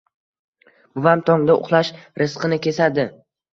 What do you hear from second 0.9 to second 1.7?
Buvam, tongda